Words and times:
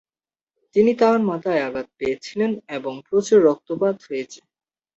তিনি 0.75 0.91
তার 1.01 1.17
মাথায় 1.29 1.61
আঘাত 1.61 1.87
পেয়েছিলেন 1.97 2.51
এবং 2.77 2.93
প্রচুর 3.07 3.39
রক্তপাত 3.43 3.95
হয়েছে। 4.07 4.39